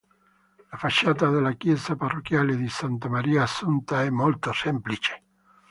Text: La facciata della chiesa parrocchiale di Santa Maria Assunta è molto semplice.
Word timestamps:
La 0.71 0.77
facciata 0.79 1.29
della 1.29 1.51
chiesa 1.51 1.95
parrocchiale 1.95 2.55
di 2.55 2.67
Santa 2.69 3.07
Maria 3.07 3.43
Assunta 3.43 4.01
è 4.01 4.09
molto 4.09 4.51
semplice. 4.51 5.21